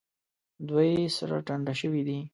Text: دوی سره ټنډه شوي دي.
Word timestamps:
دوی 0.69 0.91
سره 1.17 1.35
ټنډه 1.47 1.73
شوي 1.81 2.01
دي. 2.07 2.19